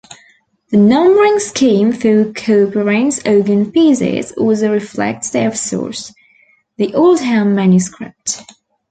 The 0.71 0.77
numbering 0.77 1.37
scheme 1.37 1.93
for 1.93 2.25
Couperin's 2.33 3.21
organ 3.23 3.71
pieces 3.71 4.31
also 4.31 4.71
reflects 4.71 5.29
their 5.29 5.53
source, 5.53 6.11
the 6.77 6.95
Oldham 6.95 7.53
manuscript. 7.53 8.41